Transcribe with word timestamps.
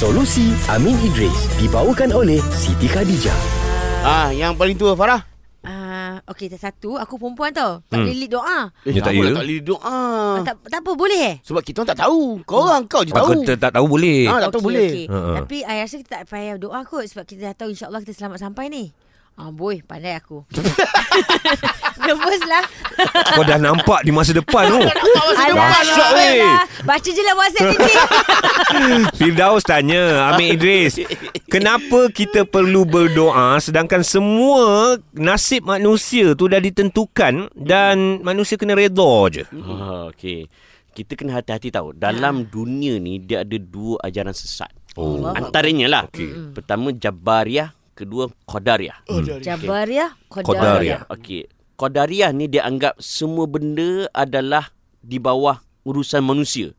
Solusi 0.00 0.56
Amin 0.72 0.96
Idris 1.04 1.60
dibawakan 1.60 2.16
oleh 2.16 2.40
Siti 2.56 2.88
Khadijah. 2.88 3.36
Ah, 4.00 4.32
yang 4.32 4.56
paling 4.56 4.72
tua 4.72 4.96
Farah. 4.96 5.20
Ah, 5.60 6.24
okey, 6.24 6.48
satu 6.56 6.96
aku 6.96 7.20
perempuan 7.20 7.52
tau. 7.52 7.84
Tak 7.84 8.00
Hmm. 8.00 8.08
boleh 8.08 8.16
lead 8.16 8.32
doa. 8.32 8.72
Ya, 8.88 8.96
tak 9.04 9.12
ya? 9.12 9.28
lah 9.28 9.36
tak 9.36 9.44
boleh 9.44 9.60
doa. 9.60 9.84
Ah. 9.84 10.40
Tak 10.40 10.56
tak 10.72 10.80
apa 10.80 10.92
boleh 10.96 11.20
eh? 11.20 11.36
Sebab 11.44 11.60
kita 11.60 11.84
tak 11.84 12.00
tahu. 12.00 12.40
Kau 12.48 12.64
orang 12.64 12.88
kau 12.88 13.04
je 13.04 13.12
tahu. 13.12 13.44
tak, 13.44 13.60
tak 13.60 13.76
tahu 13.76 13.86
boleh. 13.92 14.24
Ah, 14.24 14.40
tak 14.40 14.56
tahu 14.56 14.72
boleh. 14.72 14.88
Okay. 14.88 15.06
Ha-ha. 15.12 15.32
Tapi 15.44 15.56
I 15.68 15.76
rasa 15.84 15.94
kita 16.00 16.10
tak 16.16 16.22
payah 16.32 16.56
doa 16.56 16.80
kot 16.80 17.04
sebab 17.04 17.24
kita 17.28 17.52
dah 17.52 17.54
tahu 17.60 17.68
insya-Allah 17.76 18.00
kita 18.00 18.16
selamat 18.16 18.38
sampai 18.40 18.72
ni. 18.72 18.84
Ah, 19.40 19.48
boy, 19.48 19.80
pandai 19.80 20.20
aku. 20.20 20.44
Nervous 22.04 22.44
lah. 22.44 22.60
Kau 23.32 23.40
dah 23.40 23.56
nampak 23.56 24.04
di 24.04 24.12
masa 24.12 24.36
depan 24.36 24.68
tu. 24.68 24.84
Alah, 24.84 25.80
weh. 26.12 26.44
alah. 26.44 26.68
Baca 26.84 27.08
je 27.08 27.22
lah 27.24 27.34
WhatsApp 27.40 27.72
ni. 27.72 27.92
Firdaus 29.18 29.64
tanya 29.64 30.30
Amin 30.32 30.54
Idris 30.56 31.00
Kenapa 31.50 32.08
kita 32.08 32.46
perlu 32.46 32.86
berdoa 32.86 33.58
Sedangkan 33.58 34.00
semua 34.06 34.94
Nasib 35.12 35.66
manusia 35.66 36.32
tu 36.38 36.46
dah 36.46 36.62
ditentukan 36.62 37.50
Dan 37.52 38.22
manusia 38.22 38.56
kena 38.56 38.78
redha 38.78 39.12
je 39.28 39.44
Ah, 39.52 40.08
okey. 40.14 40.48
Kita 40.90 41.14
kena 41.14 41.38
hati-hati 41.38 41.70
tahu. 41.70 41.94
Dalam 41.94 42.50
dunia 42.50 42.98
ni 42.98 43.22
dia 43.22 43.46
ada 43.46 43.56
dua 43.56 44.02
ajaran 44.02 44.34
sesat. 44.34 44.68
Oh. 44.98 45.22
Antaranya 45.30 45.86
lah. 45.86 46.02
Okay. 46.10 46.50
Pertama 46.50 46.90
Jabariyah, 46.90 47.70
kedua 48.00 48.32
Qadariyah. 48.48 49.04
Jabariyah, 49.44 50.10
Qadariyah. 50.32 50.48
Qadariyah. 50.48 51.00
Okey. 51.12 51.44
Qadariyah 51.76 52.30
ni 52.32 52.48
dia 52.48 52.64
anggap 52.64 52.96
semua 52.96 53.44
benda 53.44 54.08
adalah 54.12 54.72
di 55.00 55.16
bawah 55.16 55.60
urusan 55.84 56.20
manusia. 56.20 56.72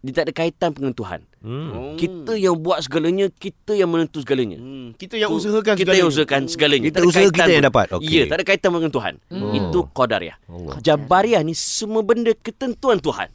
Dia 0.00 0.16
tak 0.16 0.24
ada 0.26 0.32
kaitan 0.32 0.70
dengan 0.72 0.96
Tuhan. 0.96 1.20
Hmm. 1.44 1.96
Kita 2.00 2.32
yang 2.32 2.56
buat 2.56 2.80
segalanya, 2.80 3.28
kita 3.28 3.76
yang 3.76 3.92
menentu 3.92 4.24
segalanya. 4.24 4.56
Hmm, 4.56 4.96
kita 4.96 5.20
yang 5.20 5.28
usahakan 5.28 5.76
kita 5.76 5.92
yang 5.92 6.08
usahakan 6.08 6.48
segalanya. 6.48 6.88
Kita 6.88 6.98
Tak 7.00 7.08
usaha 7.08 7.20
kaitan 7.20 7.36
kita 7.36 7.52
yang 7.52 7.60
pun. 7.60 7.68
dapat. 7.68 7.86
Okey. 8.00 8.16
Ya, 8.16 8.22
tak 8.24 8.36
ada 8.40 8.44
kaitan 8.48 8.70
dengan 8.72 8.92
Tuhan. 8.92 9.14
Hmm. 9.28 9.52
Itu 9.52 9.80
Qadariyah. 9.92 10.36
Allah. 10.48 10.74
Jabariyah 10.80 11.42
ni 11.44 11.52
semua 11.52 12.00
benda 12.00 12.32
ketentuan 12.32 12.96
Tuhan. 12.96 13.28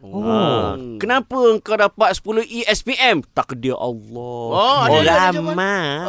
Oh. 0.00 0.24
Ah, 0.24 0.80
kenapa 0.96 1.36
engkau 1.52 1.76
dapat 1.76 2.16
10 2.16 2.48
ESPM? 2.48 3.20
Takdir 3.36 3.76
Allah. 3.76 4.44
Oh, 4.56 4.78
ada 4.88 4.96
oh, 4.96 5.02
ramah. 5.04 6.08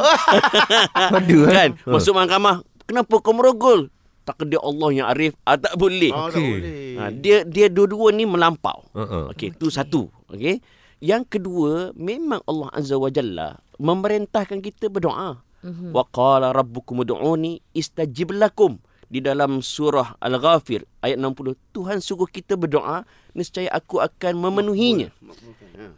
Ada 1.20 1.38
kan? 1.44 1.70
Ha. 1.76 1.90
Masuk 1.92 2.16
mahkamah. 2.16 2.64
Kenapa 2.88 3.14
kau 3.20 3.36
merogol? 3.36 3.92
Takdir 4.24 4.62
Allah 4.64 4.88
yang 4.96 5.06
arif. 5.12 5.36
Ah, 5.44 5.60
tak 5.60 5.76
boleh. 5.76 6.08
Oh, 6.08 6.32
tak 6.32 6.40
Okey. 6.40 6.48
boleh. 6.48 6.72
Ha, 6.96 7.02
dia 7.12 7.36
dia 7.44 7.66
dua-dua 7.68 8.14
ni 8.16 8.24
melampau. 8.24 8.88
Uh-uh. 8.96 9.28
Okey, 9.34 9.52
tu 9.58 9.68
satu. 9.68 10.08
Okey. 10.32 10.64
Yang 11.02 11.38
kedua, 11.38 11.90
memang 11.98 12.40
Allah 12.46 12.70
Azza 12.72 12.94
wa 12.94 13.10
Jalla 13.10 13.58
memerintahkan 13.82 14.62
kita 14.62 14.86
berdoa. 14.86 15.42
Mm-hmm. 15.62 15.90
Wa 15.90 16.06
qala 16.06 16.54
rabbukum 16.54 17.02
ud'uni 17.02 17.58
istajib 17.74 18.30
lakum. 18.30 18.78
Di 19.12 19.20
dalam 19.20 19.60
surah 19.60 20.16
Al-Ghafir 20.24 20.88
ayat 21.04 21.20
60, 21.20 21.52
Tuhan 21.76 22.00
suruh 22.00 22.24
kita 22.24 22.56
berdoa, 22.56 23.04
nescaya 23.36 23.68
aku 23.68 24.00
akan 24.00 24.40
memenuhinya. 24.40 25.12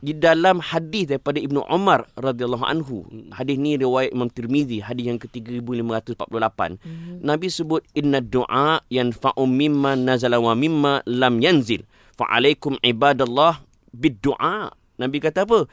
Di 0.02 0.18
dalam 0.18 0.58
hadis 0.58 1.14
daripada 1.14 1.38
Ibnu 1.38 1.62
Umar 1.70 2.10
radhiyallahu 2.18 2.66
anhu, 2.66 3.06
hadis 3.30 3.54
ni 3.54 3.78
riwayat 3.78 4.10
Imam 4.10 4.26
Tirmizi, 4.26 4.82
hadis 4.82 5.06
yang 5.06 5.22
ke-3548. 5.22 6.74
Mm-hmm. 6.74 7.16
Nabi 7.22 7.46
sebut 7.54 7.86
inna 7.94 8.18
du'a 8.18 8.82
yanfa'u 8.90 9.46
mimma 9.46 9.94
nazala 9.94 10.42
wa 10.42 10.58
mimma 10.58 11.06
lam 11.06 11.38
yanzil. 11.38 11.86
Fa'alaikum 12.18 12.82
ibadallah 12.82 13.62
bid-du'a. 13.94 14.74
Nabi 14.98 15.22
kata 15.22 15.46
apa? 15.46 15.70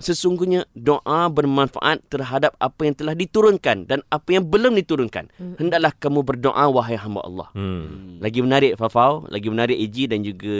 Sesungguhnya 0.00 0.64
doa 0.72 1.28
bermanfaat 1.28 2.08
terhadap 2.08 2.56
apa 2.56 2.80
yang 2.88 2.96
telah 2.96 3.12
diturunkan 3.12 3.84
dan 3.84 4.00
apa 4.08 4.28
yang 4.32 4.44
belum 4.48 4.72
diturunkan. 4.80 5.28
Hendaklah 5.60 5.92
kamu 5.96 6.24
berdoa 6.24 6.64
wahai 6.72 6.96
hamba 6.96 7.20
Allah. 7.22 7.48
Hmm. 7.52 8.16
Lagi 8.18 8.40
menarik 8.40 8.80
Fafau, 8.80 9.28
lagi 9.28 9.52
menarik 9.52 9.76
Eji 9.76 10.08
dan 10.08 10.24
juga 10.24 10.56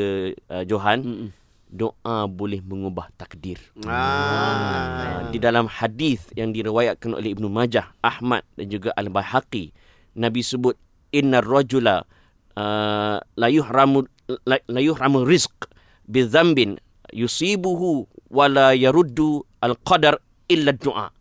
uh, 0.52 0.64
Johan. 0.68 1.32
Doa 1.72 2.28
boleh 2.28 2.60
mengubah 2.60 3.08
takdir. 3.16 3.56
Ah. 3.88 3.88
Ah, 3.88 5.18
di 5.32 5.40
dalam 5.40 5.64
hadis 5.64 6.28
yang 6.36 6.52
diriwayatkan 6.52 7.16
oleh 7.16 7.32
Ibnu 7.32 7.48
Majah, 7.48 7.96
Ahmad 8.04 8.44
dan 8.60 8.68
juga 8.68 8.92
Al-Baihaqi, 8.92 9.72
Nabi 10.12 10.44
sebut 10.44 10.76
innar 11.16 11.48
rajula 11.48 12.04
uh, 12.56 13.16
la 13.20 13.48
yuhramu 13.48 14.04
la, 14.48 14.60
la 14.68 14.80
yuhramu 14.80 15.24
rizq 15.24 15.68
bi 16.08 16.24
dhanbin 16.24 16.80
yusibuhu 17.12 18.08
wa 18.32 18.48
la 18.48 18.72
yaruddu 18.72 19.44
al-qadar 19.60 20.16
illa 20.48 20.72
du'a. 20.72 21.12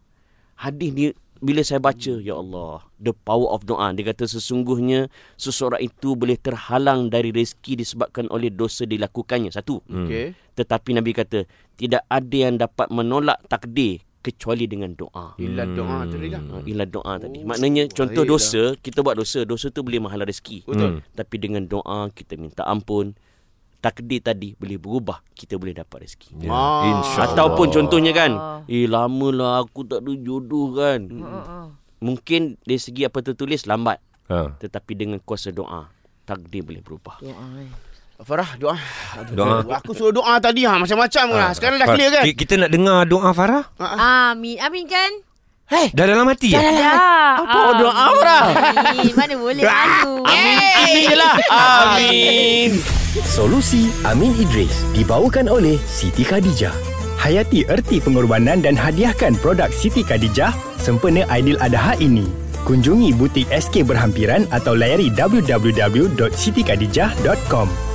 Hadis 0.63 0.89
ni 0.95 1.05
bila 1.41 1.65
saya 1.65 1.81
baca 1.81 2.21
ya 2.21 2.37
Allah 2.37 2.85
the 3.01 3.11
power 3.25 3.49
of 3.49 3.65
doa 3.65 3.89
dia 3.97 4.13
kata 4.13 4.29
sesungguhnya 4.29 5.09
seseorang 5.41 5.81
itu 5.81 6.13
boleh 6.13 6.37
terhalang 6.37 7.09
dari 7.09 7.33
rezeki 7.33 7.81
disebabkan 7.81 8.29
oleh 8.29 8.53
dosa 8.53 8.85
dilakukannya 8.85 9.49
satu 9.49 9.81
Okey. 9.89 10.37
tetapi 10.53 10.89
Nabi 10.93 11.17
kata 11.17 11.49
tidak 11.81 12.05
ada 12.05 12.37
yang 12.37 12.61
dapat 12.61 12.93
menolak 12.93 13.41
takdir 13.49 14.05
kecuali 14.21 14.69
dengan 14.69 14.93
doa. 14.93 15.33
Illa 15.41 15.65
doa 15.65 16.05
tadi 16.05 16.29
dah. 16.29 16.41
Ha, 16.45 16.61
Ialah 16.61 16.87
doa 16.93 17.13
tadi. 17.17 17.41
Maknanya 17.41 17.89
contoh 17.89 18.21
dosa, 18.21 18.77
kita 18.77 19.01
buat 19.01 19.17
dosa, 19.17 19.41
dosa 19.49 19.73
tu 19.73 19.81
boleh 19.81 19.97
mahal 19.97 20.21
rezeki. 20.21 20.69
Betul. 20.69 21.01
Tapi 21.17 21.35
dengan 21.41 21.65
doa 21.65 22.05
kita 22.13 22.37
minta 22.37 22.61
ampun, 22.69 23.17
takdir 23.81 24.21
tadi 24.21 24.53
boleh 24.53 24.77
berubah, 24.77 25.25
kita 25.31 25.57
boleh 25.57 25.73
dapat 25.73 26.05
rezeki. 26.05 26.37
Ya, 26.39 26.47
Ah. 26.47 26.85
InsyaAllah 26.87 27.33
Ataupun 27.33 27.67
contohnya 27.67 28.11
kan, 28.11 28.31
Ah. 28.31 28.61
eh 28.65 28.85
lamalah 28.85 29.59
aku 29.59 29.83
tak 29.83 29.99
ada 29.99 30.13
jodoh 30.15 30.71
kan. 30.71 30.99
Hmm. 31.03 31.67
Mungkin 31.99 32.55
dari 32.59 32.77
segi 32.77 33.03
apa 33.03 33.19
tertulis 33.19 33.65
lambat, 33.65 33.97
ha. 34.27 34.53
tetapi 34.55 34.93
dengan 34.95 35.17
kuasa 35.19 35.49
doa, 35.49 35.89
takdir 36.23 36.61
boleh 36.61 36.79
berubah. 36.79 37.17
Doa 37.19 37.45
eh. 37.59 37.69
Farah 38.21 38.53
doa. 38.53 38.77
Aduh, 39.17 39.33
Doa. 39.33 39.81
Aku 39.81 39.91
suruh 39.91 40.13
doa 40.13 40.37
tadi 40.37 40.61
ha 40.61 40.77
macam-macam 40.77 41.25
lah. 41.31 41.49
Sekarang 41.51 41.81
dah 41.81 41.89
Far- 41.89 41.97
clear 41.97 42.09
kan? 42.11 42.23
ki- 42.23 42.37
Kita 42.37 42.53
nak 42.55 42.69
dengar 42.69 43.01
doa 43.03 43.33
Farah 43.33 43.65
Amin. 43.81 44.61
Amin 44.61 44.85
kan? 44.85 45.09
Dah 45.89 46.05
dalam 46.05 46.29
hati 46.29 46.53
ya? 46.53 46.61
Dah. 46.61 47.41
Apa 47.41 47.81
doa 47.81 47.89
Farah? 48.13 48.45
Amin. 48.93 49.09
Mana 49.17 49.33
boleh 49.33 49.63
malu. 49.65 50.21
Amin, 50.29 50.53
amin 50.77 51.01
je 51.01 51.15
lah. 51.17 51.33
Amin. 51.49 53.00
Solusi 53.19 53.91
Amin 54.07 54.31
Idris 54.39 54.71
dibawakan 54.95 55.51
oleh 55.51 55.75
Siti 55.83 56.23
Khadijah. 56.23 56.71
Hayati 57.19 57.67
erti 57.67 57.99
pengorbanan 57.99 58.63
dan 58.63 58.79
hadiahkan 58.79 59.35
produk 59.43 59.67
Siti 59.67 59.99
Khadijah 59.99 60.55
sempena 60.79 61.27
Aidil 61.27 61.59
Adha 61.59 61.99
ini. 61.99 62.23
Kunjungi 62.63 63.11
butik 63.11 63.51
SK 63.51 63.83
berhampiran 63.83 64.47
atau 64.55 64.79
layari 64.79 65.11
www.sitikadijah.com. 65.11 67.90